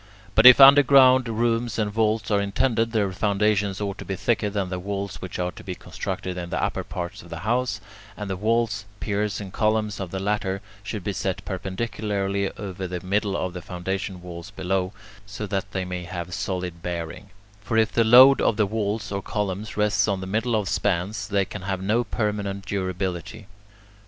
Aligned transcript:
But 0.33 0.47
if 0.47 0.59
underground 0.59 1.29
rooms 1.29 1.77
and 1.77 1.91
vaults 1.91 2.31
are 2.31 2.41
intended, 2.41 2.91
their 2.91 3.11
foundations 3.11 3.79
ought 3.79 3.99
to 3.99 4.03
be 4.03 4.15
thicker 4.15 4.49
than 4.49 4.69
the 4.69 4.79
walls 4.79 5.17
which 5.17 5.37
are 5.37 5.51
to 5.51 5.63
be 5.63 5.75
constructed 5.75 6.39
in 6.39 6.49
the 6.49 6.59
upper 6.59 6.83
part 6.83 7.21
of 7.21 7.29
the 7.29 7.41
house, 7.41 7.79
and 8.17 8.27
the 8.27 8.35
walls, 8.35 8.85
piers, 8.99 9.39
and 9.39 9.53
columns 9.53 9.99
of 9.99 10.09
the 10.09 10.17
latter 10.19 10.59
should 10.81 11.03
be 11.03 11.13
set 11.13 11.45
perpendicularly 11.45 12.49
over 12.57 12.87
the 12.87 12.99
middle 13.01 13.37
of 13.37 13.53
the 13.53 13.61
foundation 13.61 14.23
walls 14.23 14.49
below, 14.49 14.91
so 15.27 15.45
that 15.45 15.69
they 15.71 15.85
may 15.85 16.05
have 16.05 16.33
solid 16.33 16.81
bearing; 16.81 17.29
for 17.61 17.77
if 17.77 17.91
the 17.91 18.03
load 18.03 18.41
of 18.41 18.57
the 18.57 18.65
walls 18.65 19.11
or 19.11 19.21
columns 19.21 19.77
rests 19.77 20.07
on 20.07 20.19
the 20.19 20.25
middle 20.25 20.55
of 20.55 20.67
spans, 20.67 21.27
they 21.27 21.45
can 21.45 21.61
have 21.61 21.79
no 21.79 22.03
permanent 22.03 22.65
durability. 22.65 23.45